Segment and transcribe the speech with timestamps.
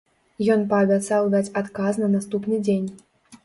[0.53, 2.87] Ён паабяцаў даць адказ на наступны дзень.